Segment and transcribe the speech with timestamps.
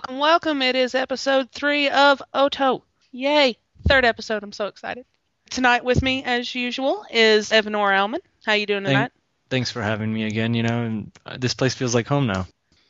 [0.00, 0.62] Welcome, welcome.
[0.62, 2.84] It is episode three of Oto.
[3.12, 3.58] Yay!
[3.86, 4.42] Third episode.
[4.42, 5.04] I'm so excited.
[5.50, 8.22] Tonight with me, as usual, is Evanor Alman.
[8.46, 9.12] How you doing tonight?
[9.50, 10.54] Thanks for having me again.
[10.54, 12.46] You know, uh, this place feels like home now.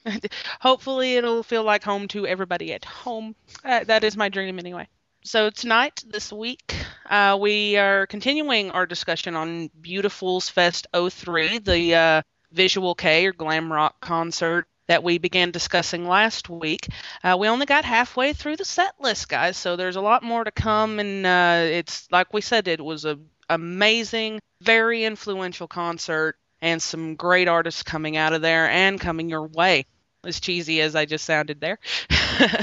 [0.61, 3.35] Hopefully, it'll feel like home to everybody at home.
[3.65, 4.87] Uh, that is my dream, anyway.
[5.25, 6.77] So tonight, this week,
[7.09, 12.23] uh, we are continuing our discussion on Beauti-Fool's Fest 03, the uh,
[12.53, 16.89] Visual Kei or glam rock concert that we began discussing last week.
[17.23, 20.43] Uh, we only got halfway through the set list, guys, so there's a lot more
[20.43, 20.99] to come.
[20.99, 23.17] And uh, it's like we said, it was a
[23.49, 29.47] amazing, very influential concert, and some great artists coming out of there and coming your
[29.47, 29.87] way.
[30.25, 31.79] As cheesy as I just sounded there.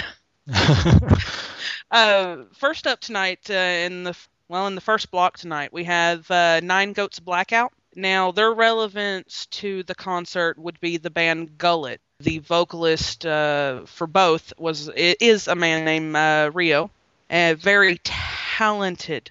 [1.91, 4.17] uh, first up tonight uh, in the
[4.50, 7.72] well in the first block tonight we have uh, Nine Goats Blackout.
[7.95, 12.02] Now their relevance to the concert would be the band Gullet.
[12.20, 16.90] The vocalist uh, for both was is a man named uh, Ryo,
[17.30, 19.30] a very talented,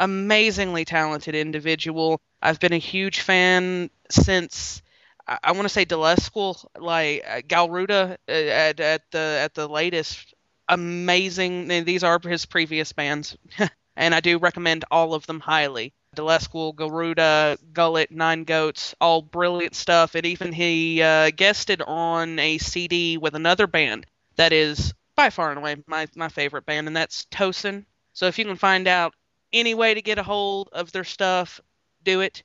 [0.00, 2.20] amazingly talented individual.
[2.42, 4.82] I've been a huge fan since
[5.28, 5.84] I, I want to say
[6.16, 10.34] School, like uh, Garuda uh, at, at the at the latest.
[10.68, 11.84] Amazing.
[11.84, 13.36] These are his previous bands,
[13.96, 15.92] and I do recommend all of them highly.
[16.40, 20.14] School, Garuda, Gullet, Nine Goats, all brilliant stuff.
[20.14, 25.50] And even he uh, guested on a CD with another band that is by far
[25.50, 27.84] and away my, my favorite band, and that's Tosin.
[28.12, 29.14] So if you can find out
[29.52, 31.60] any way to get a hold of their stuff,
[32.02, 32.42] do it.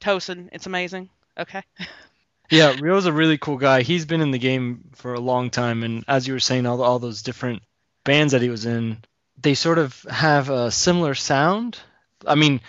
[0.00, 1.10] Tosin, it's amazing.
[1.38, 1.62] Okay.
[2.50, 3.82] yeah, Ryo's a really cool guy.
[3.82, 6.82] He's been in the game for a long time, and as you were saying, all
[6.82, 7.62] all those different
[8.04, 8.98] bands that he was in,
[9.40, 11.78] they sort of have a similar sound.
[12.26, 12.60] I mean,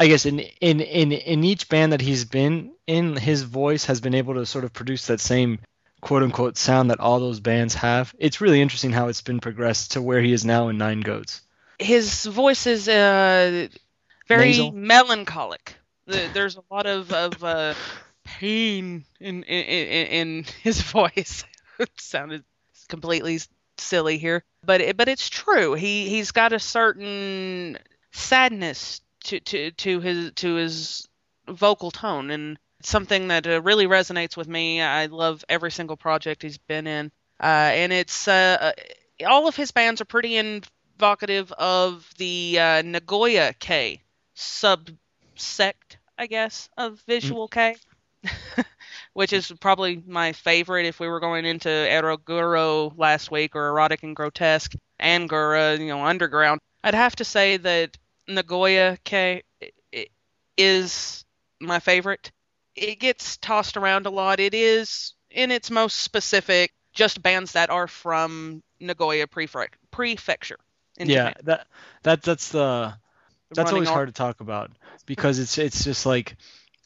[0.00, 4.00] I guess in in in in each band that he's been in, his voice has
[4.00, 5.58] been able to sort of produce that same
[6.00, 8.14] quote unquote sound that all those bands have.
[8.18, 11.42] It's really interesting how it's been progressed to where he is now in Nine Goats.
[11.78, 13.68] His voice is uh,
[14.26, 14.72] very Nasal.
[14.72, 15.74] melancholic.
[16.06, 17.74] There's a lot of of uh,
[18.24, 21.44] pain in, in in his voice.
[21.78, 22.42] it sounded
[22.88, 23.38] completely
[23.76, 25.74] silly here, but it, but it's true.
[25.74, 27.76] He he's got a certain
[28.12, 31.08] sadness to to to his to his
[31.48, 34.80] vocal tone and something that uh, really resonates with me.
[34.80, 37.10] I love every single project he's been in,
[37.42, 38.72] uh, and it's uh,
[39.20, 40.36] uh all of his bands are pretty
[40.96, 44.00] evocative of the uh, Nagoya Kei
[44.34, 47.06] subsect I guess, of mm.
[47.06, 47.76] Visual Kei,
[49.14, 54.02] which is probably my favorite if we were going into Eroguro last week or Erotic
[54.02, 56.60] and Grotesque and Gura, you know, Underground.
[56.84, 57.96] I'd have to say that
[58.30, 59.42] Nagoya Kei
[60.56, 61.24] is
[61.60, 62.30] my favorite.
[62.76, 64.40] It gets tossed around a lot.
[64.40, 70.58] It is, in its most specific, just bands that are from Nagoya Prefecture.
[70.98, 71.34] yeah, Japan.
[71.44, 71.66] that
[72.02, 72.94] that that's the
[73.54, 74.70] that's always hard to talk about
[75.06, 76.36] because it's it's just like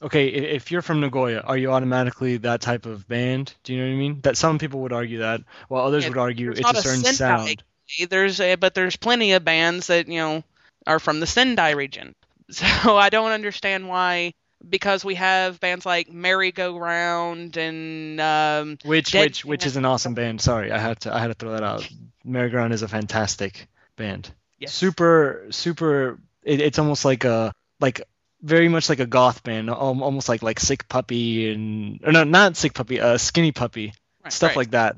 [0.03, 3.87] okay if you're from nagoya are you automatically that type of band do you know
[3.87, 6.61] what i mean that some people would argue that while others yeah, would argue it's
[6.61, 7.63] a certain a sound
[8.09, 10.43] there's a, but there's plenty of bands that you know
[10.87, 12.15] are from the sendai region
[12.51, 14.33] so i don't understand why
[14.69, 19.77] because we have bands like Merry Go Round and um, which Dead which which is
[19.77, 20.41] an awesome band.
[20.41, 21.87] Sorry, I had to I had to throw that out.
[22.25, 24.31] Merry Go Round is a fantastic band.
[24.59, 24.73] Yes.
[24.73, 28.03] Super super it, it's almost like a like
[28.43, 32.57] very much like a goth band, almost like like Sick Puppy and or no, not
[32.57, 34.57] Sick Puppy, uh, Skinny Puppy, right, stuff right.
[34.57, 34.97] like that.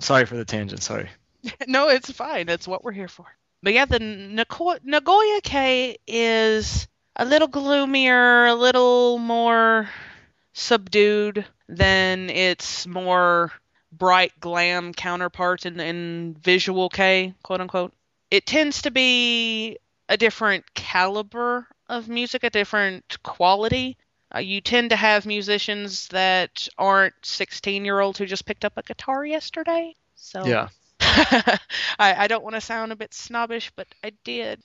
[0.00, 0.82] Sorry for the tangent.
[0.82, 1.08] Sorry.
[1.66, 2.46] no, it's fine.
[2.46, 3.26] That's what we're here for.
[3.62, 9.88] But yeah, the Nagoya Kei is a little gloomier, a little more
[10.52, 13.52] subdued than its more
[13.92, 17.92] bright glam counterpart in, in visual Kei, quote unquote.
[18.30, 19.78] It tends to be
[20.08, 23.96] a different caliber of music, a different quality.
[24.34, 28.74] Uh, you tend to have musicians that aren't 16 year olds who just picked up
[28.76, 29.94] a guitar yesterday.
[30.16, 30.68] So yeah,
[31.98, 34.60] I, I don't want to sound a bit snobbish, but I did.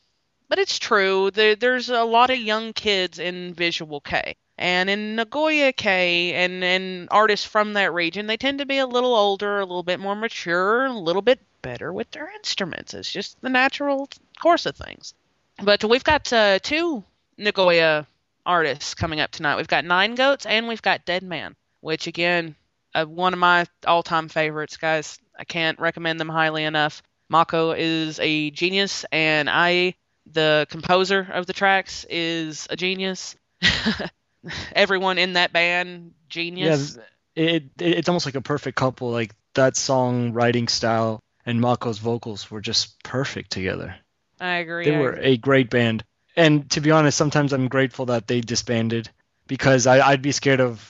[0.49, 1.31] But it's true.
[1.31, 4.35] There, there's a lot of young kids in Visual Kei.
[4.57, 8.85] And in Nagoya Kei and, and artists from that region, they tend to be a
[8.85, 12.93] little older, a little bit more mature, a little bit better with their instruments.
[12.93, 14.07] It's just the natural
[14.39, 15.15] course of things.
[15.63, 17.03] But we've got uh, two
[17.37, 18.05] Nagoya
[18.45, 19.55] artists coming up tonight.
[19.55, 22.55] We've got Nine Goats and we've got Dead Man, which again,
[22.93, 25.17] uh, one of my all-time favorites, guys.
[25.37, 27.01] I can't recommend them highly enough.
[27.29, 29.95] Mako is a genius, and aie,
[30.31, 33.35] the composer of the tracks, is a genius.
[34.75, 36.97] Everyone in that band, genius.
[37.35, 39.09] Yeah, it, it, it's almost like a perfect couple.
[39.09, 43.95] Like that song writing style and Mako's vocals were just perfect together.
[44.39, 44.85] I agree.
[44.85, 45.25] They I were agree.
[45.25, 46.03] a great band.
[46.35, 49.09] And to be honest, sometimes I'm grateful that they disbanded
[49.47, 50.89] because I, I'd be scared of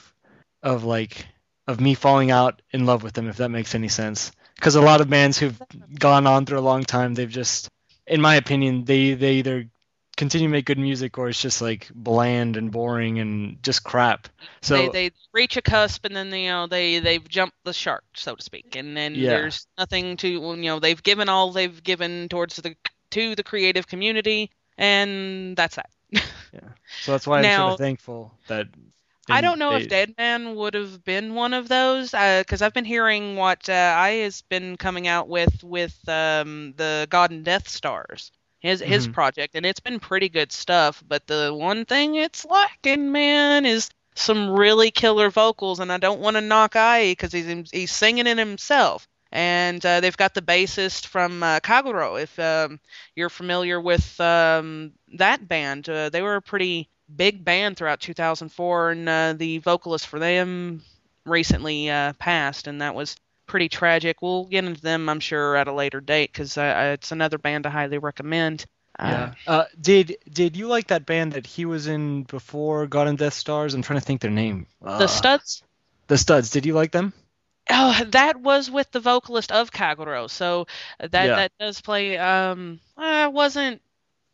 [0.62, 1.26] of like
[1.66, 4.32] of me falling out in love with them if that makes any sense.
[4.54, 5.60] Because a lot of bands who've
[5.98, 7.68] gone on through a long time, they've just,
[8.06, 9.66] in my opinion, they they either
[10.16, 14.28] continue to make good music or it's just like bland and boring and just crap.
[14.62, 18.04] So they, they reach a cusp and then you know they they've jumped the shark
[18.14, 19.30] so to speak and then Yeah.
[19.30, 22.76] there's nothing to you know they've given all they've given towards the
[23.10, 26.20] to the creative community and that's that yeah.
[27.02, 28.68] so that's why I'm sort of thankful that.
[29.30, 32.72] I don't know they- if Dead Man would have been one of those because I've
[32.74, 37.44] been hearing what uh, aie has been coming out with with um, the God and
[37.44, 38.30] Death Stars,
[38.60, 39.08] his his Mhm.
[39.08, 41.02] project, and it's been pretty good stuff.
[41.06, 46.20] But the one thing it's lacking, man, is some really killer vocals, and I don't
[46.20, 49.08] want to knock aie because he's he's singing it himself.
[49.32, 52.22] And uh, they've got the bassist from uh, Kagerou.
[52.22, 52.78] If um,
[53.16, 58.90] you're familiar with um, that band, uh, they were a pretty big band throughout 2004,
[58.90, 60.82] and uh, the vocalist for them
[61.24, 63.16] recently uh, passed, and that was
[63.46, 64.22] pretty tragic.
[64.22, 67.66] We'll get into them, I'm sure, at a later date because uh, it's another band
[67.66, 68.66] I highly recommend.
[68.98, 69.34] Uh, Yeah.
[69.46, 73.34] Uh, did did you like that band that he was in before God and Death
[73.34, 73.74] Stars?
[73.74, 74.66] I'm trying to think their name.
[74.80, 75.62] the Uh, Studs.
[76.06, 76.50] The Studs.
[76.50, 77.12] Did you like them?
[77.70, 80.66] Oh, that was with the vocalist of Kagerou, so
[80.98, 81.36] that Yeah.
[81.36, 82.18] that does play.
[82.18, 83.80] Um, I wasn't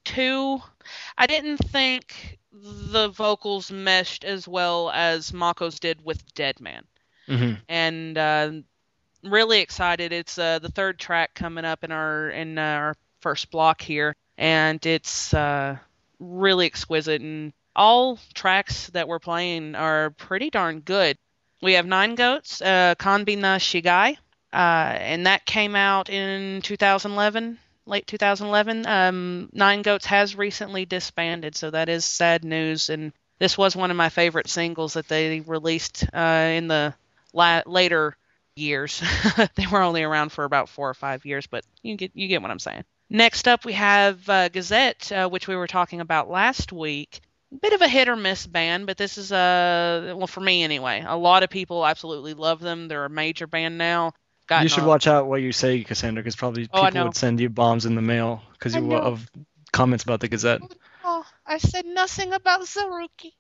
[0.05, 0.61] too.
[1.17, 6.85] I didn't think the vocals meshed as well as Mako's did with Dead Man.
[7.29, 7.55] Mm-hmm.
[7.69, 8.51] and uh,
[9.23, 10.13] really excited.
[10.13, 14.17] It's uh, the third track coming up in our in uh, our first block here,
[14.37, 15.79] and it's uh,
[16.19, 17.21] really exquisite.
[17.21, 21.17] And all tracks that we're playing are pretty darn good.
[21.63, 24.17] We have Nine Goats, uh, Kanbina Shigai,
[24.53, 27.59] uh, and that came out in 2011,
[27.91, 28.87] late 2011.
[28.87, 32.89] Um, Nine Goats has recently disbanded, so that is sad news.
[32.89, 36.95] And this was one of my favorite singles that they released uh, in the
[37.33, 38.17] la- later
[38.57, 39.03] years.
[39.57, 42.41] they were only around for about four or five years, but you get you get
[42.43, 42.85] what I'm saying.
[43.11, 47.21] Next up, we have uh, Gazette, uh, which we were talking about last week.
[47.61, 51.03] Bit of a hit or miss band, but this is a well for me anyway.
[51.05, 52.87] A lot of people absolutely love them.
[52.87, 54.13] They're a major band now.
[54.51, 57.49] You should watch out what you say, Cassandra, because probably Oh, people would send you
[57.49, 59.31] bombs in the mail because you of
[59.73, 60.61] comments about the Gazette.
[61.05, 63.33] Oh, I said nothing about Zaruki.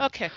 [0.00, 0.30] Okay.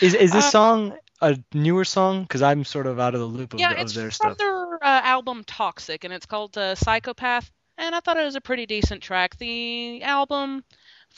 [0.00, 2.22] Is is this Uh, song a newer song?
[2.22, 4.34] Because I'm sort of out of the loop of, yeah, the- of it's their from
[4.38, 7.50] their uh, album Toxic, and it's called uh, Psychopath.
[7.76, 9.36] And I thought it was a pretty decent track.
[9.38, 10.64] The album,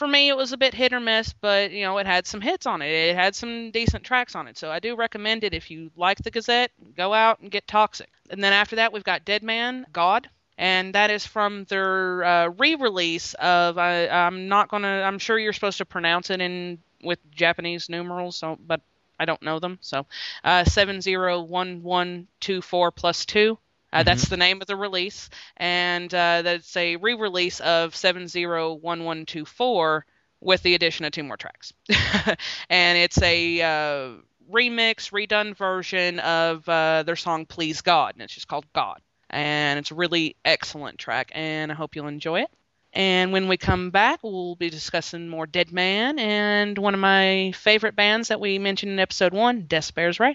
[0.00, 2.40] for me, it was a bit hit or miss, but you know, it had some
[2.40, 2.90] hits on it.
[2.90, 5.52] It had some decent tracks on it, so I do recommend it.
[5.52, 8.08] If you like the Gazette, go out and get Toxic.
[8.30, 10.30] And then after that, we've got Dead Man, God.
[10.56, 13.76] And that is from their uh, re-release of.
[13.76, 15.02] I I'm not gonna.
[15.02, 18.80] I'm sure you're supposed to pronounce it in with Japanese numerals, so but
[19.18, 19.76] I don't know them.
[19.82, 20.06] So
[20.44, 23.58] uh, 701124 plus 2.
[23.92, 25.30] Uh, That's the name of the release.
[25.56, 30.06] And uh, that's a re release of 701124
[30.40, 31.72] with the addition of two more tracks.
[32.70, 34.12] and it's a uh,
[34.50, 38.14] remix, redone version of uh, their song Please God.
[38.14, 39.00] And it's just called God.
[39.28, 41.32] And it's a really excellent track.
[41.34, 42.50] And I hope you'll enjoy it.
[42.92, 47.52] And when we come back, we'll be discussing more Dead Man and one of my
[47.54, 50.34] favorite bands that we mentioned in episode one, D'espairsRay.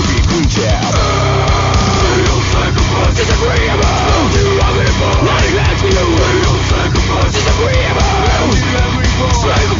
[9.43, 9.70] Right.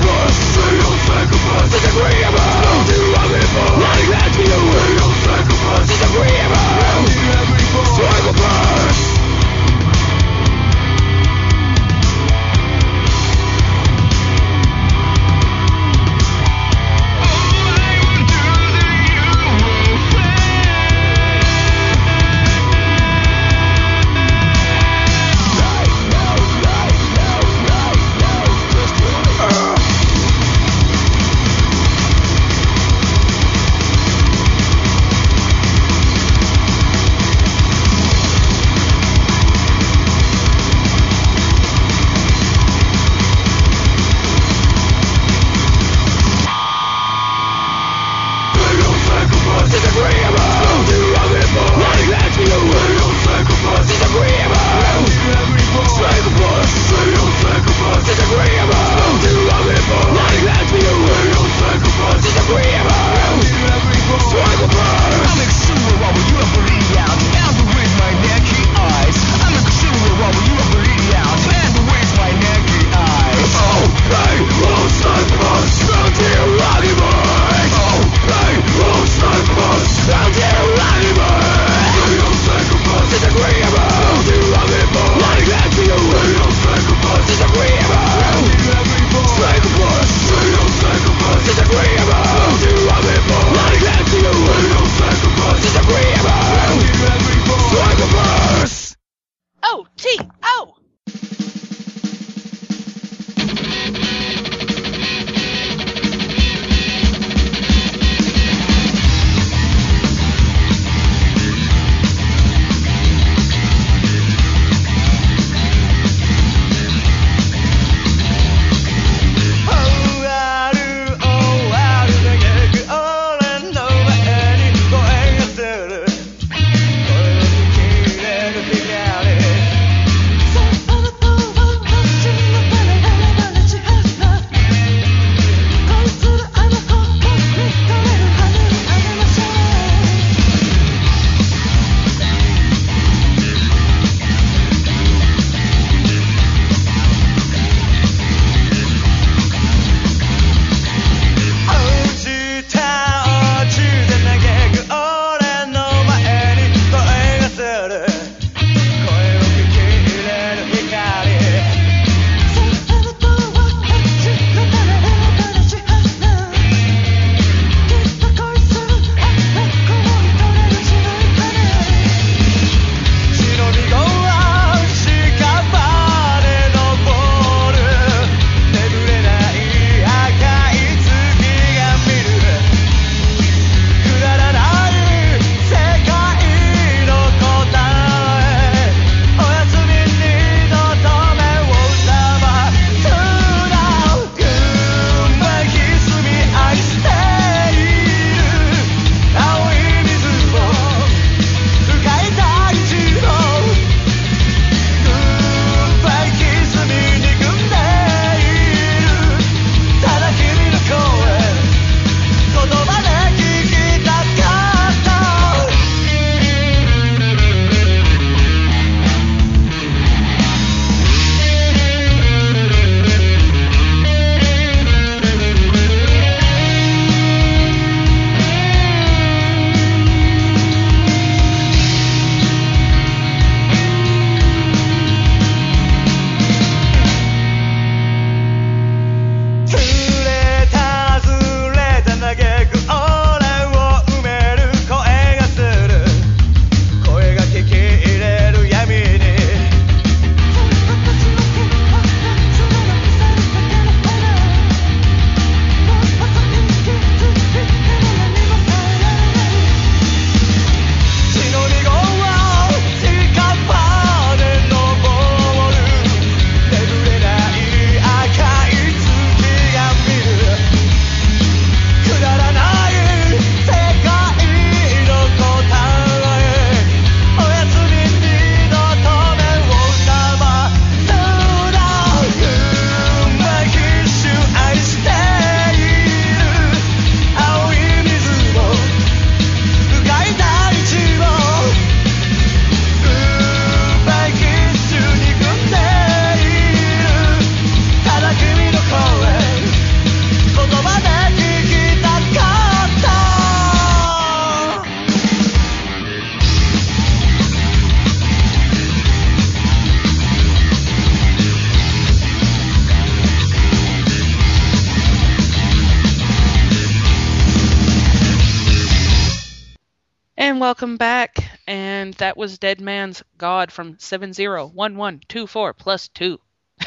[321.71, 326.37] And that was Dead Man's God from 701124 plus 2.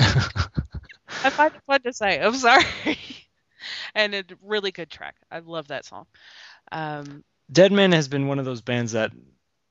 [0.00, 2.20] I find it fun to say.
[2.20, 2.64] I'm sorry.
[3.94, 5.14] and a really good track.
[5.30, 6.06] I love that song.
[6.72, 7.22] Um,
[7.52, 9.12] Dead Man has been one of those bands that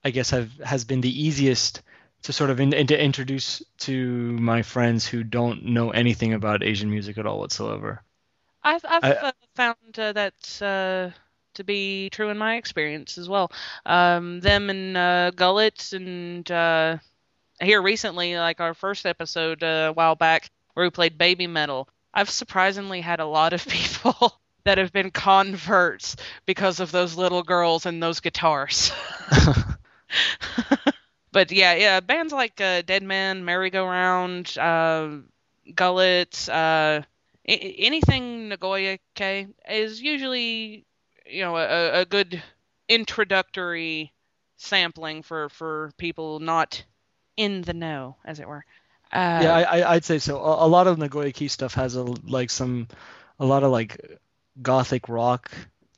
[0.02, 1.82] I guess have has been the easiest
[2.22, 6.90] to sort of in, to introduce to my friends who don't know anything about Asian
[6.90, 8.02] music at all whatsoever.
[8.64, 11.10] I've, I've I, uh, found uh, that uh,
[11.56, 13.52] to be true in my experience as well.
[13.86, 16.98] Um, them and uh, Gullet and uh,
[17.62, 21.88] here recently, like our first episode uh, a while back, where we played Baby Metal.
[22.14, 26.16] I've surprisingly had a lot of people that have been converts
[26.46, 28.92] because of those little girls and those guitars.
[31.32, 35.10] but yeah, yeah, bands like uh, Dead Man, Merry Go Round, uh,
[35.76, 37.02] Gullet, uh,
[37.48, 40.86] I- anything Nagoya Kei is usually
[41.26, 42.42] you know a, a good
[42.88, 44.14] introductory
[44.58, 46.84] sampling for for people not
[47.38, 48.64] in the know, as it were.
[49.12, 50.40] Uh, yeah, I, I'd say so.
[50.40, 52.88] A, a lot of Nagoya Kei stuff has a like some
[53.40, 54.20] a lot of like
[54.62, 55.52] gothic rock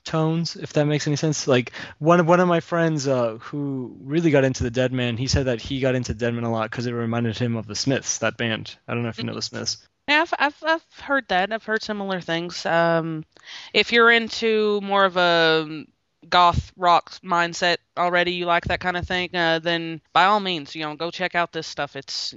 [0.03, 1.47] tones, if that makes any sense.
[1.47, 5.17] Like one of one of my friends uh, who really got into the Dead Man,
[5.17, 7.67] he said that he got into Dead Man a lot because it reminded him of
[7.67, 8.75] the Smiths, that band.
[8.87, 9.77] I don't know if you know the Smiths.
[10.07, 11.51] Yeah, I've, I've, I've heard that.
[11.51, 12.65] I've heard similar things.
[12.65, 13.25] Um,
[13.73, 15.85] if you're into more of a
[16.29, 20.75] goth rock mindset already, you like that kind of thing, uh, then by all means,
[20.75, 21.95] you know, go check out this stuff.
[21.95, 22.33] It's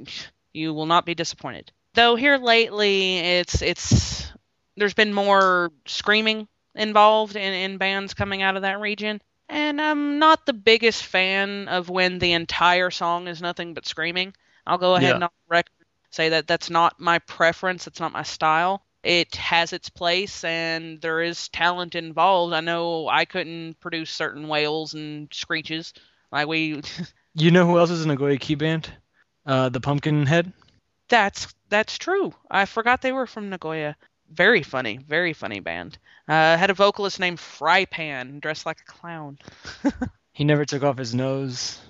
[0.53, 1.71] you will not be disappointed.
[1.95, 4.33] Though here lately, it's it's
[4.77, 9.21] there's been more screaming involved in, in bands coming out of that region.
[9.49, 14.35] And I'm not the biggest fan of when the entire song is nothing but screaming.
[14.67, 15.15] I'll go ahead yeah.
[15.17, 15.80] and on record
[16.11, 17.87] say that that's not my preference.
[17.87, 18.83] It's not my style.
[19.03, 22.53] It has its place, and there is talent involved.
[22.53, 25.95] I know I couldn't produce certain wails and screeches
[26.31, 26.83] like we.
[27.35, 28.93] you know who else is a Nagoya Kei band?
[29.47, 30.53] Uh, the Pumpkinhead.
[31.09, 32.35] That's that's true.
[32.51, 33.97] I forgot they were from Nagoya.
[34.31, 35.99] Very funny, very funny band.
[36.29, 39.39] Uh, had a vocalist named Frypan, dressed like a clown.
[40.33, 41.81] he never took off his nose.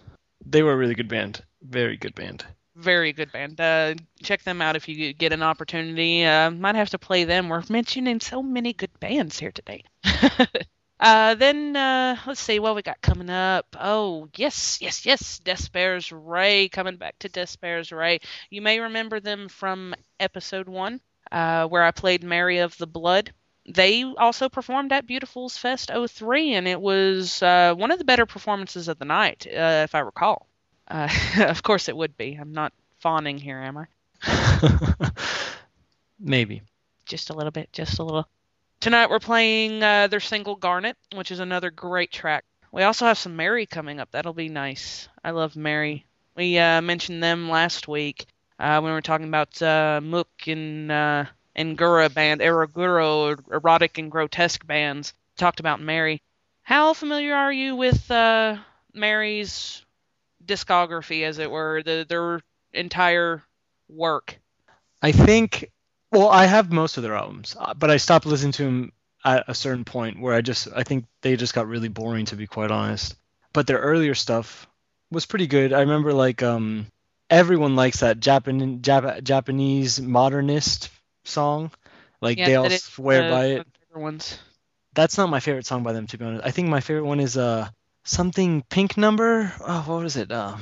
[0.46, 1.42] They were a really good band.
[1.60, 2.46] Very good band
[2.80, 3.60] very good band.
[3.60, 6.24] Uh, check them out if you get an opportunity.
[6.24, 7.48] Uh, might have to play them.
[7.48, 9.84] We're mentioning so many good bands here today.
[11.00, 13.66] uh, then uh, let's see what we got coming up.
[13.78, 15.40] Oh yes, yes, yes.
[15.44, 18.22] D'espairsRay coming back to D'espairsRay.
[18.50, 23.32] You may remember them from episode one, uh, where I played Mary of the Blood.
[23.68, 28.26] They also performed at Beauti-Fool's Fest 03, and it was uh, one of the better
[28.26, 30.49] performances of the night, if I recall.
[30.90, 31.08] Uh,
[31.46, 32.36] of course it would be.
[32.38, 33.86] I'm not fawning here, am I?
[36.20, 36.62] Maybe.
[37.06, 38.28] Just a little bit, just a little.
[38.80, 42.44] Tonight we're playing uh, their single Garnet, which is another great track.
[42.72, 44.10] We also have some Merry coming up.
[44.10, 45.08] That'll be nice.
[45.24, 46.06] I love Merry.
[46.36, 48.26] We uh, mentioned them last week
[48.58, 51.24] uh, when we were talking about uh, MUCC and uh,
[51.56, 55.14] and Gura band, Eroguro, erotic and grotesque bands.
[55.36, 56.22] Talked about Merry.
[56.62, 58.58] How familiar are you with uh,
[58.94, 59.84] Merry's
[60.44, 62.40] discography, as it were, the, their
[62.72, 63.42] entire
[63.88, 64.38] work?
[65.02, 65.70] I think.
[66.12, 68.92] Well, I have most of their albums, uh, but I stopped listening to them
[69.24, 72.36] at a certain point where I just I think they just got really boring to
[72.36, 73.14] be quite honest.
[73.52, 74.66] But their earlier stuff
[75.10, 75.72] was pretty good.
[75.72, 76.86] I remember like um
[77.28, 80.90] everyone likes that Japan Jap- Japanese modernist
[81.24, 81.70] song.
[82.20, 83.66] Like yeah, they all swear by it.
[83.94, 84.38] Ones.
[84.94, 86.44] That's not my favorite song by them to be honest.
[86.44, 87.68] I think my favorite one is uh
[88.04, 89.52] something pink number.
[89.60, 90.30] Oh, what was it?
[90.30, 90.56] Uh,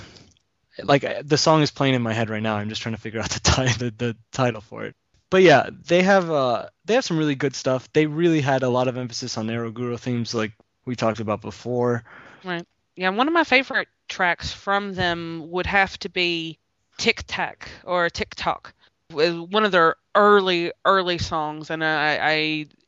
[0.83, 2.57] like uh, the song is playing in my head right now.
[2.57, 3.40] I'm just trying to figure out the,
[3.79, 4.94] the, the title for it.
[5.31, 7.92] But yeah, they have uh they have some really good stuff.
[7.92, 10.53] They really had a lot of emphasis on Eroguro themes, like
[10.87, 12.05] we talked about before.
[12.44, 12.66] Right.
[12.96, 16.59] Yeah, one of my favorite tracks from them would have to be
[16.96, 18.72] Tic Tac or TikTok.
[19.11, 22.33] One of their early early songs, and I, I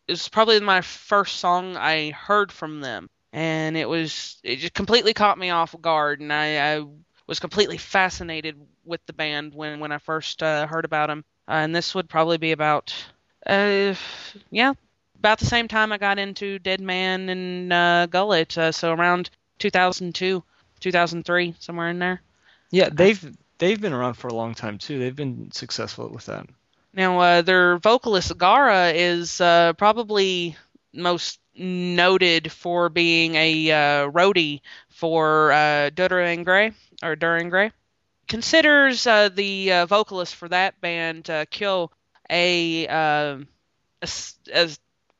[0.08, 4.74] it was probably my first song I heard from them and it was it just
[4.74, 6.84] completely caught me off guard, and I, I
[7.26, 11.24] was completely fascinated with the band when when I first uh, heard about them.
[11.48, 12.94] Uh, and this would probably be about,
[13.46, 13.94] uh,
[14.50, 14.72] yeah,
[15.18, 19.30] about the same time I got into Dead Man and uh, Gullet, uh, so around
[19.58, 20.42] 2002,
[20.78, 22.22] 2003, somewhere in there.
[22.70, 24.98] Yeah, they've they've been around for a long time too.
[24.98, 26.46] They've been successful with that.
[26.94, 30.56] Now, uh, their vocalist Gara is uh, probably
[30.92, 37.50] most noted for being a uh, roadie for uh, Dir en grey or Dir en
[37.50, 37.70] grey.
[38.28, 41.90] Considers uh, the uh, vocalist for that band, uh, Kyo,
[42.30, 43.38] a, uh,
[44.52, 44.68] a,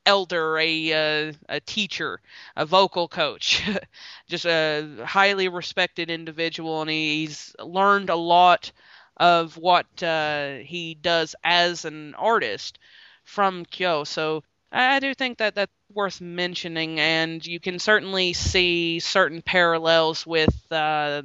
[0.05, 0.93] elder, a
[1.29, 2.21] uh, a teacher,
[2.55, 3.61] a vocal coach,
[4.27, 8.71] just a highly respected individual, and he's learned a lot
[9.17, 12.79] of what he does as an artist
[13.23, 14.03] from Kyo.
[14.03, 20.25] So I do think that that's worth mentioning, and you can certainly see certain parallels
[20.25, 21.21] with uh,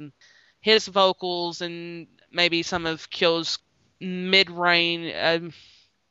[0.61, 3.59] his vocals and maybe some of Kyo's
[3.99, 5.49] mid range, uh,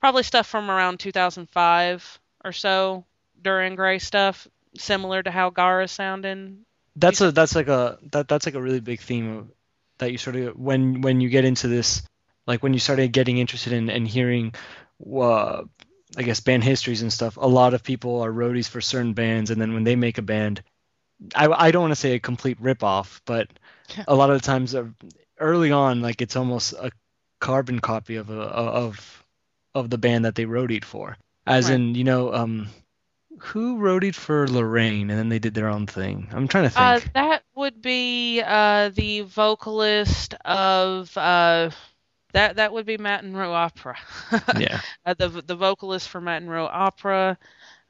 [0.01, 3.05] probably stuff from around 2005 or so
[3.43, 6.65] Dir en grey stuff, similar to how Gara's sounding.
[6.97, 9.51] That's a that's like a that that's like a really big theme
[9.99, 12.03] that you sort of when when you get into this,
[12.47, 14.55] like when you started getting interested in and hearing,
[15.21, 15.63] uh,
[16.17, 17.37] I guess band histories and stuff.
[17.37, 20.23] A lot of people are roadies for certain bands, and then when they make a
[20.23, 20.63] band,
[21.35, 23.49] I I don't want to say a complete rip off, but
[24.09, 24.87] a lot of the times uh,
[25.39, 26.91] early on, like it's almost a
[27.41, 29.25] carbon copy of a of
[29.75, 31.17] of the band that they roadied for.
[31.47, 31.75] As right.
[31.75, 32.69] in, you know, um,
[33.39, 36.29] who roadied for Lareine and then they did their own thing?
[36.33, 37.07] I'm trying to uh, think.
[37.07, 41.71] Uh, that would be uh, the vocalist of uh,
[42.37, 42.57] that.
[42.57, 43.97] That would be Matenrou Opera.
[44.59, 44.81] yeah.
[45.05, 47.37] Uh, the the vocalist for Matenrou Opera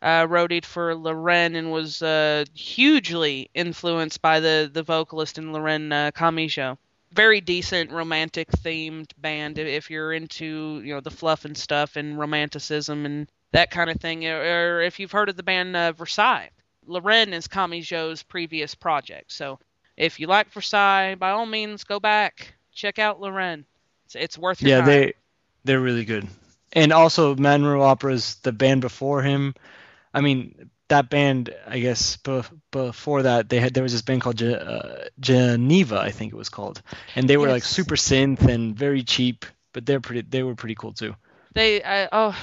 [0.02, 5.92] uh, roadied for Lareine and was uh, hugely influenced by the the vocalist in Lareine
[5.92, 6.78] uh, Kamijo
[7.12, 12.18] very decent romantic themed band if you're into you know the fluff and stuff and
[12.18, 16.50] romanticism and that kind of thing or if you've heard of the band uh, Versailles
[16.86, 19.58] Lareine is Kamijo's previous project so
[19.96, 23.64] if you like Versailles by all means go back check out Lareine
[24.06, 24.86] it's, it's worth your yeah time.
[24.86, 25.12] they
[25.64, 26.26] they're really good
[26.72, 29.54] and also Matenrou Opera's the band before him
[30.14, 34.20] I mean that band, I guess, be- before that, they had there was this band
[34.20, 36.82] called Ge- uh, Jeniva, I think it was called,
[37.14, 37.52] and they were yes.
[37.52, 40.22] like super synth and very cheap, but they're pretty.
[40.22, 41.14] They were pretty cool too.
[41.54, 42.38] They, I, oh,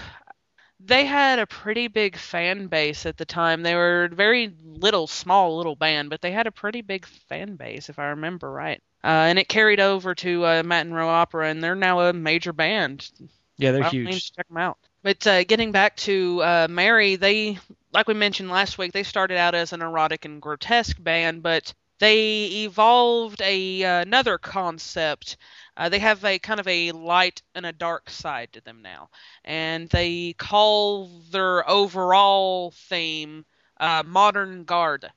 [0.86, 3.64] they had a pretty big fan base at the time.
[3.64, 7.56] They were a very little, small little band, but they had a pretty big fan
[7.56, 8.82] base, if I remember right.
[9.04, 13.10] Uh, and it carried over to uh, Matenrou Opera, and they're now a major band.
[13.58, 14.34] Yeah, they're huge.
[14.34, 14.78] Check them out.
[15.04, 17.60] But uh, getting back to uh, Merry, they
[17.94, 21.74] like we mentioned last week, they started out as an erotic and grotesque band, but
[22.00, 25.38] they evolved a uh, another concept.
[25.76, 29.10] Uh, they have a kind of a light and a dark side to them now,
[29.44, 33.46] and they call their overall theme
[33.80, 35.10] uh, modern garde,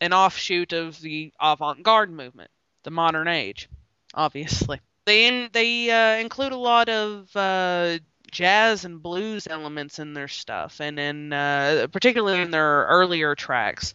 [0.00, 2.50] an offshoot of the avant-garde movement,
[2.82, 3.68] the modern age,
[4.14, 4.80] obviously.
[5.06, 7.98] They in, they uh, include a lot of uh,
[8.30, 13.94] jazz and blues elements in their stuff, and in uh, particularly in their earlier tracks.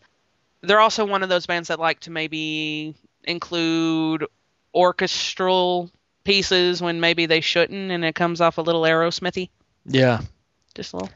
[0.62, 4.26] They're also one of those bands that like to maybe include
[4.74, 5.90] orchestral
[6.24, 9.50] pieces when maybe they shouldn't, and it comes off a little Aerosmithy.
[9.86, 10.22] Yeah.
[10.76, 11.12] Just a little.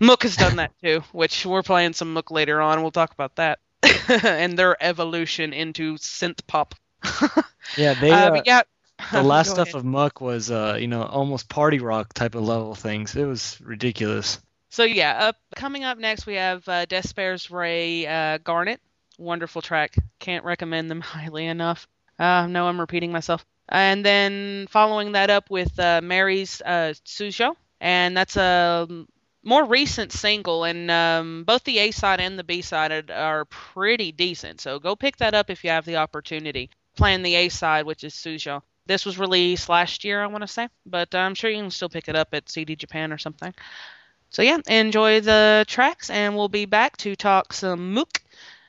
[0.00, 2.82] MUCC has done that too, which we're playing some MUCC later on.
[2.82, 3.58] We'll talk about that
[4.08, 6.74] and their evolution into synth pop.
[7.76, 8.10] yeah, they.
[8.10, 8.62] Uh, uh, yeah,
[9.12, 9.76] the last stuff ahead.
[9.76, 13.14] of MUCC was, uh, you know, almost party rock type of level things.
[13.14, 14.40] It was ridiculous.
[14.70, 18.80] So yeah, coming up next we have uh, D'espairsRay uh, Garnet.
[19.18, 19.94] Wonderful track.
[20.18, 21.86] Can't recommend them highly enough.
[22.18, 23.44] Uh, no, I'm repeating myself.
[23.68, 28.86] And then following that up with uh, Merry's uh, Sujo, and that's a
[29.42, 34.12] more recent single, and um, both the A side and the B side are pretty
[34.12, 34.60] decent.
[34.60, 36.70] So go pick that up if you have the opportunity.
[36.96, 38.62] Playing the A side, which is Sujo.
[38.86, 41.88] This was released last year, I want to say, but I'm sure you can still
[41.88, 43.52] pick it up at CD Japan or something.
[44.30, 48.20] So yeah, enjoy the tracks, and we'll be back to talk some MUCC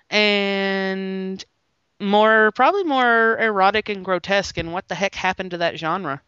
[0.09, 1.43] and
[1.99, 6.21] more, probably more erotic and grotesque, and what the heck happened to that genre.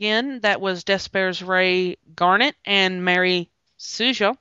[0.00, 4.34] Again, that was Despairs Ray Garnet and Merry Sujo.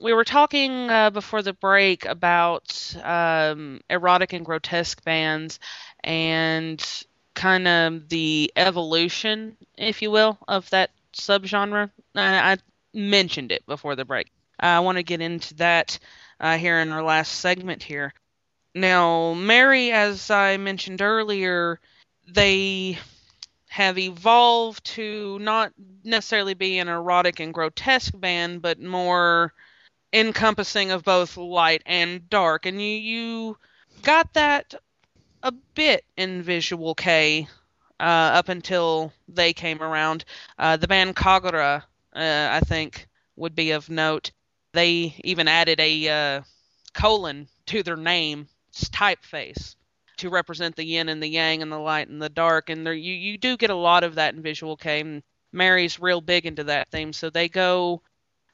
[0.00, 5.58] We were talking uh, before the break about um, erotic and grotesque bands
[6.04, 6.80] and
[7.34, 11.90] kind of the evolution, if you will, of that subgenre.
[12.14, 12.56] I, I
[12.94, 14.30] mentioned it before the break.
[14.60, 15.98] I want to get into that
[16.38, 18.14] uh, here in our last segment here.
[18.76, 21.80] Now, Merry, as I mentioned earlier,
[22.28, 22.96] they
[23.70, 29.54] have evolved to not necessarily be an erotic and grotesque band, but more
[30.12, 32.66] encompassing of both light and dark.
[32.66, 33.56] And you you
[34.02, 34.74] got that
[35.44, 37.46] a bit in Visual Kei
[38.00, 40.24] uh, up until they came around.
[40.58, 43.06] Uh, the band Kagrra, uh, I think,
[43.36, 44.32] would be of note.
[44.72, 46.42] They even added a uh,
[46.92, 49.76] colon to their name, typeface.
[50.20, 52.70] To represent the yin and the yang and the light and the dark.
[52.70, 55.00] And there, you you do get a lot of that in Visual Kei.
[55.00, 58.02] And Merry's real big into that theme, so they go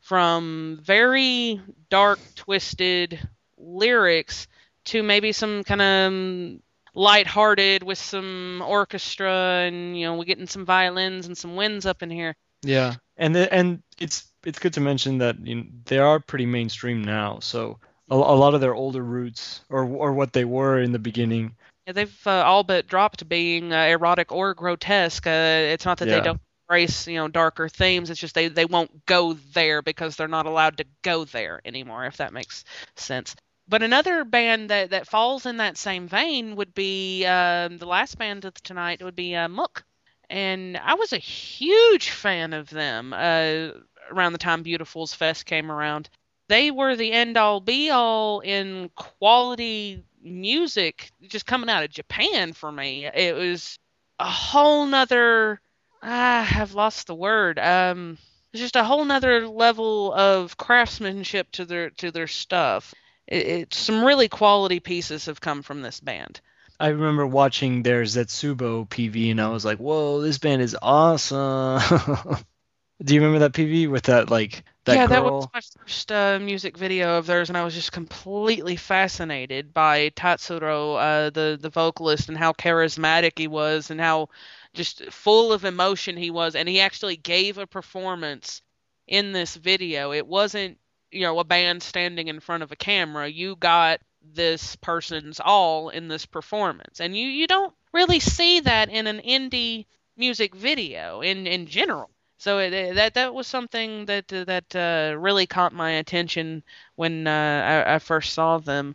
[0.01, 1.61] from very
[1.91, 3.19] dark, twisted
[3.59, 4.47] lyrics
[4.85, 6.63] to maybe some kind of um,
[6.95, 12.03] light-hearted with some orchestra and you know we're getting some violins and some winds up
[12.03, 15.99] in here Yeah, and the, and it's it's good to mention that you know, they
[15.99, 17.41] are pretty mainstream now.
[17.41, 17.79] So
[18.11, 21.57] a, a lot of their older roots, or or what they were in the beginning,
[21.87, 25.27] yeah, they've uh, all but dropped being uh, erotic or grotesque.
[25.27, 26.15] Uh, it's not that Yeah.
[26.17, 28.11] they don't embrace you know darker themes.
[28.11, 32.07] It's just they they won't go there because they're not allowed to go there anymore
[32.07, 32.65] if that makes
[32.97, 33.35] sense.
[33.69, 38.19] But another band that that falls in that same vein would be um, the last
[38.19, 39.83] band of tonight would be uh, MUCC.
[40.29, 43.71] And I was a huge fan of them uh,
[44.11, 46.09] around the time Beauti-Fool's Fest came around.
[46.49, 52.53] They were the end all be all in quality music just coming out of Japan
[52.53, 53.07] for me.
[53.07, 53.79] It was
[54.19, 55.61] a whole nother
[56.03, 57.59] I have lost the word.
[57.59, 58.19] Um
[58.53, 62.95] it's just a whole nother level of craftsmanship to their to their stuff.
[63.27, 66.41] It, it, some really quality pieces have come from this band.
[66.79, 71.81] I remember watching their Zetsubo PV and I was like, "Whoa, this band is awesome."
[73.05, 76.39] Do you remember that PV with that like that yeah, that was my first uh,
[76.41, 81.71] music video of theirs, and I was just completely fascinated by Tatsuro, uh, the the
[81.71, 84.31] vocalist, and how charismatic he was, and how
[84.75, 88.63] just full of emotion he was, and he actually gave a performance
[89.07, 90.13] in this video.
[90.13, 90.79] It wasn't
[91.13, 93.29] you know a band standing in front of a camera.
[93.29, 98.89] You got this person's all in this performance, and you you don't really see that
[98.91, 102.11] in an indie music video in in general.
[102.39, 106.63] So it, it- that that was something that that uh, really caught my attention
[106.97, 108.95] when uh, I, I first saw them,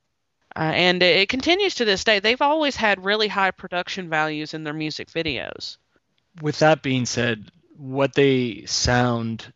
[0.55, 2.19] uh, and it continues to this day.
[2.19, 5.77] They've always had really high production values in their music videos.
[6.41, 9.51] With that being said, what they sound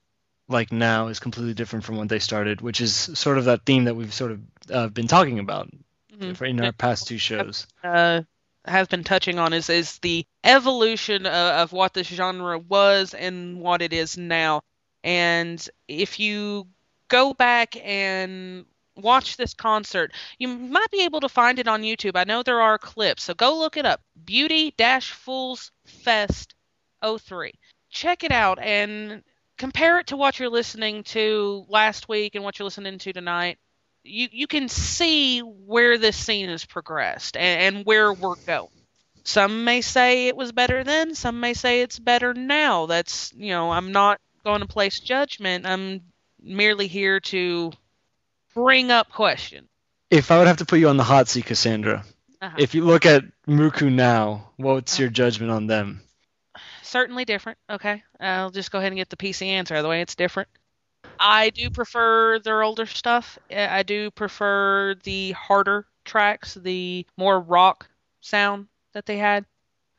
[0.47, 3.86] like now is completely different from when they started, which is sort of that theme
[3.86, 4.39] that we've sort of
[4.71, 5.69] uh, been talking about
[6.13, 6.41] Mhm.
[6.47, 7.67] in our past two shows.
[7.83, 8.21] uh,
[8.68, 13.59] has been touching on is is the evolution of, of what this genre was and
[13.59, 14.61] what it is now.
[15.03, 16.68] And if you
[17.07, 22.16] go back and watch this concert, you might be able to find it on YouTube.
[22.16, 24.01] I know there are clips, so go look it up.
[24.24, 26.55] Beauty Dash Fools Fest
[27.03, 27.53] 03.
[27.89, 29.24] Check it out and
[29.57, 33.57] compare it to what you're listening to last week and what you're listening to tonight
[34.06, 38.70] you you can see where this scene has progressed and, and where we're going.
[39.24, 42.86] Some may say it was better then, some may say it's better now.
[42.86, 45.66] That's you know, I'm not going to place judgment.
[45.66, 46.01] I'm
[46.41, 47.72] merely here to
[48.53, 49.68] bring up question.
[50.12, 52.06] If I would have to put you on the hot seat, Cassandra,
[52.41, 52.56] Uh-huh.
[52.60, 56.01] if you look at MUCC now, what's your judgment on them?
[56.84, 57.58] Certainly different.
[57.70, 60.01] Okay, I'll just go ahead and get the PC answer the way.
[60.01, 60.47] It's different.
[61.20, 63.38] I do prefer their older stuff.
[63.51, 67.88] Uh, I do prefer the harder tracks, the more rock
[68.22, 69.45] sound that they had.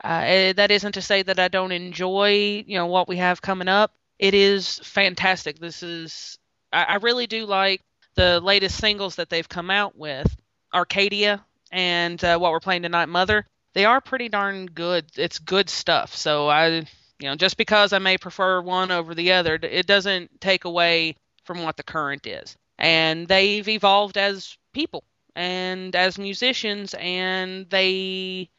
[0.02, 3.40] Uh, eh, that isn't to say that I don't enjoy, you know, what we have
[3.40, 3.92] coming up.
[4.18, 5.58] It is fantastic.
[5.58, 6.38] This is,
[6.72, 7.82] I, I really do like
[8.14, 10.34] the latest singles that they've come out with,
[10.74, 13.46] Arcadia and uh, what we're playing tonight, Mother.
[13.74, 15.06] They are pretty darn good.
[15.16, 16.14] It's good stuff.
[16.14, 16.86] So I,
[17.20, 21.16] you know, just because I may prefer one over the other, it doesn't take away
[21.44, 22.56] from what the current is.
[22.78, 25.04] And they've evolved as people
[25.34, 28.50] and as musicians, and they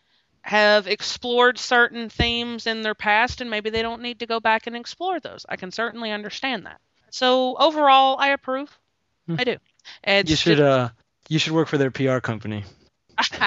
[0.41, 4.65] have explored certain themes in their past, and maybe they don't need to go back
[4.65, 5.45] and explore those.
[5.49, 6.79] I can certainly understand that.
[7.09, 8.75] So overall, I approve.
[9.27, 9.35] Hmm.
[9.39, 9.57] I do.
[10.03, 10.89] It's you should just- uh
[11.29, 12.63] you should work for their PR company.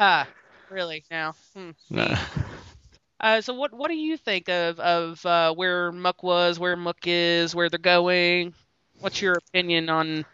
[0.00, 0.26] ah,
[0.70, 1.34] really now.
[1.54, 1.70] Hmm.
[1.90, 2.16] Nah.
[3.24, 7.06] Uh, so what what do you think of of uh, where MUCC was, where MUCC
[7.06, 8.52] is, where they're going?
[9.00, 10.26] What's your opinion on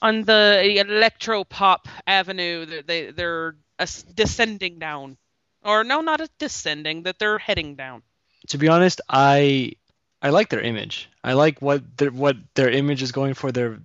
[0.00, 3.54] on the electro pop avenue that they they're
[4.14, 5.18] descending down,
[5.62, 8.02] or no, not a descending, that they're heading down?
[8.48, 9.72] to be honest, I
[10.22, 11.08] I like their image.
[11.22, 13.52] I like what their what their image is going for.
[13.52, 13.80] Their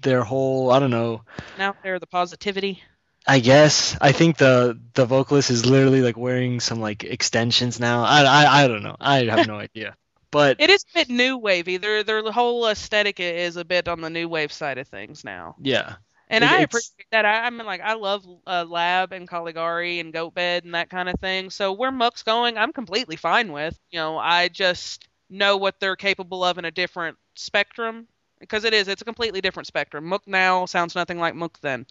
[0.00, 1.22] their whole I don't know.
[1.58, 2.82] Now there, the positivity.
[3.26, 8.02] I guess I think the the vocalist is literally like wearing some like extensions now.
[8.04, 8.96] I I, I don't know.
[9.00, 9.96] I have no idea.
[10.30, 11.76] But It is a bit new wavy.
[11.78, 15.58] Their their whole aesthetic is a bit on the new wave side of things now.
[15.58, 15.96] yeah,
[16.28, 17.24] And It- I appreciate that.
[17.26, 21.08] I, I mean, like, I love uh, Lab and Caligari and Goatbed and that kind
[21.08, 21.50] of thing.
[21.50, 23.78] So where MUCC's going, I'm completely fine with.
[23.90, 28.08] You know, I just know what they're capable of in a different spectrum
[28.40, 28.88] because it is.
[28.88, 30.04] It's a completely different spectrum.
[30.08, 31.86] MUCC now sounds nothing like MUCC then.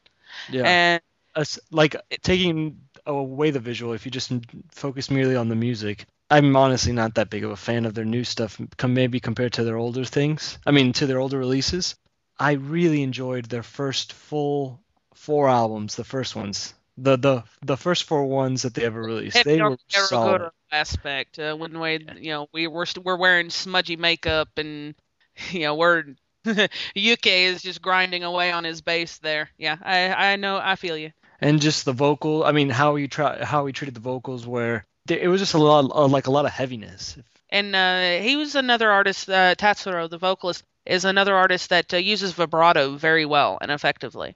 [0.47, 0.63] yeah.
[0.65, 1.01] And
[1.35, 4.31] As- like taking away the visual, if you just
[4.71, 8.05] focus merely on the music, I'm honestly not that big of a fan of their
[8.05, 10.57] new stuff, maybe compared to their older things.
[10.65, 11.95] I mean, to their older releases.
[12.39, 14.79] I really enjoyed their first full
[15.13, 19.43] four albums, the first ones, the the the first four ones that they ever released.
[19.43, 20.49] They were solid.
[20.71, 24.93] Aspect uh, when we, you know, we were we're wearing smudgy makeup and
[25.51, 26.03] you know we're
[26.45, 29.49] YUKKE is just grinding away on his bass there.
[29.57, 31.11] Yeah, I I know I feel you.
[31.41, 34.85] And just the vocal, I mean, how he try how he treated the vocals, where
[35.09, 37.17] it was just a lot uh, like a lot of heaviness.
[37.49, 41.97] And uh, he was another artist, uh, Tatsuro, the vocalist, is another artist that uh,
[41.97, 44.35] uses vibrato very well and effectively.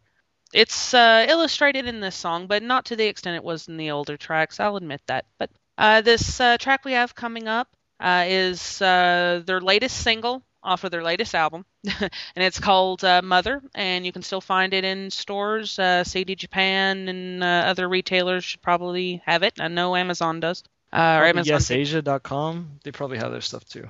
[0.54, 3.92] It's uh, illustrated in this song, but not to the extent it was in the
[3.92, 4.60] older tracks.
[4.60, 5.26] I'll admit that.
[5.38, 7.68] But uh, this uh, track we have coming up
[8.02, 11.66] is their latest single off of their latest album,
[12.00, 15.78] and it's called uh, Mother, and you can still find it in stores.
[15.78, 19.60] Uh, CD Japan and uh, other retailers should probably have it.
[19.60, 20.64] I know Amazon does.
[20.92, 21.60] Uh, or Amazon.
[21.60, 22.80] YesAsia.com.
[22.84, 23.90] They probably have their stuff too.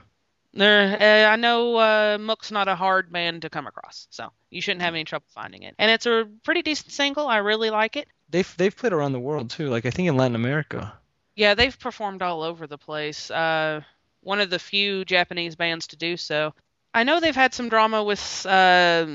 [0.53, 4.61] There, uh, I know uh, MUCC's not a hard man to come across, so you
[4.61, 5.73] shouldn't have any trouble finding it.
[5.79, 7.27] And it's a pretty decent single.
[7.27, 8.07] I really like it.
[8.29, 9.69] They've they've played around the world too.
[9.69, 10.93] Like I think in Latin America.
[11.35, 13.31] Yeah, they've performed all over the place.
[13.31, 13.81] Uh,
[14.21, 16.53] one of the few Japanese bands to do so.
[16.93, 19.05] I know they've had some drama with uh,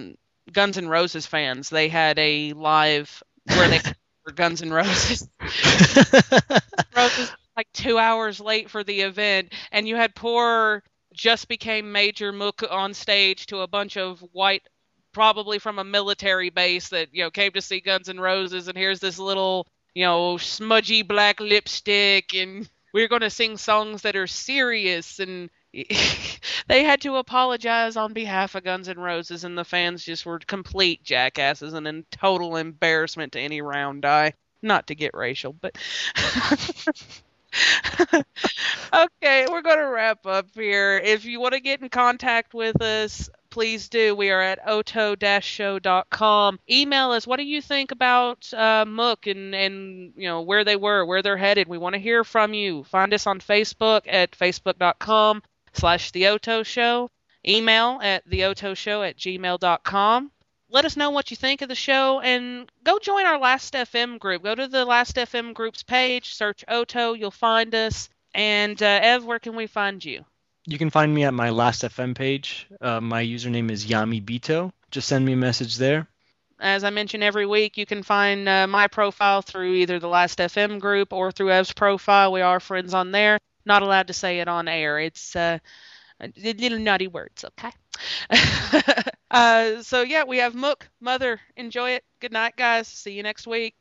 [0.52, 1.68] Guns N' Roses fans.
[1.68, 3.80] They had a live where they
[4.26, 5.28] were Guns N' Roses.
[6.96, 12.32] Roses like two hours late for the event, and you had poor just became Major
[12.32, 14.62] MUCC on stage to a bunch of white,
[15.12, 18.78] probably from a military base that you know came to see Guns N' Roses, and
[18.78, 24.16] here's this little you know smudgy black lipstick, and we're going to sing songs that
[24.16, 25.50] are serious and
[26.68, 30.38] they had to apologize on behalf of Guns N' Roses, and the fans just were
[30.38, 34.32] complete jackasses and in total embarrassment to any round eye.
[34.62, 35.76] Not to get racial, but.
[38.92, 40.98] okay, we're going to wrap up here.
[40.98, 44.16] If you want to get in contact with us, please do.
[44.16, 46.58] We are at oto-show.com.
[46.68, 47.26] Email us.
[47.26, 51.22] What do you think about uh, MUCC and, and you know where they were, where
[51.22, 51.68] they're headed?
[51.68, 52.82] We want to hear from you.
[52.84, 55.42] Find us on Facebook at facebook.com
[55.78, 57.10] slash the Oto Show.
[57.46, 60.32] Email at theotoshow at gmail.com.
[60.70, 64.18] Let us know what you think of the show and go join our Last FM
[64.18, 64.42] group.
[64.42, 68.10] Go to the Last FM group's page, search Oto, you'll find us.
[68.34, 70.24] And uh, Ev, where can we find you?
[70.66, 72.66] You can find me at my Last FM page.
[72.80, 74.70] Uh, my username is Yami Bito.
[74.90, 76.06] Just send me a message there.
[76.60, 80.38] As I mention every week, you can find uh, my profile through either the Last
[80.38, 82.32] FM group or through Ev's profile.
[82.32, 83.38] We are friends on there.
[83.68, 84.98] Not allowed to say it on air.
[84.98, 85.58] It's uh,
[86.36, 87.72] little naughty words, okay?
[89.30, 91.40] uh, so yeah, we have MUCC, Mother.
[91.56, 92.04] Enjoy it.
[92.20, 92.88] Good night, guys.
[92.88, 93.76] See you next week.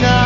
[0.00, 0.23] night.